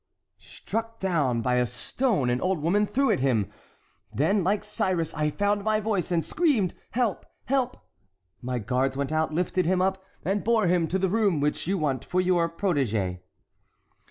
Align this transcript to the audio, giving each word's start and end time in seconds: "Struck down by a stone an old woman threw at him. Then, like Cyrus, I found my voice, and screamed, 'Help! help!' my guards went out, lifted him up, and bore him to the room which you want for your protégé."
"Struck 0.39 0.97
down 0.99 1.43
by 1.43 1.57
a 1.57 1.67
stone 1.67 2.31
an 2.31 2.41
old 2.41 2.59
woman 2.59 2.87
threw 2.87 3.11
at 3.11 3.19
him. 3.19 3.51
Then, 4.11 4.43
like 4.43 4.63
Cyrus, 4.63 5.13
I 5.13 5.29
found 5.29 5.63
my 5.63 5.79
voice, 5.79 6.11
and 6.11 6.25
screamed, 6.25 6.73
'Help! 6.89 7.23
help!' 7.45 7.77
my 8.41 8.57
guards 8.57 8.97
went 8.97 9.11
out, 9.11 9.31
lifted 9.31 9.67
him 9.67 9.79
up, 9.79 10.03
and 10.25 10.43
bore 10.43 10.65
him 10.65 10.87
to 10.87 10.97
the 10.97 11.07
room 11.07 11.39
which 11.39 11.67
you 11.67 11.77
want 11.77 12.03
for 12.03 12.19
your 12.19 12.49
protégé." 12.49 13.19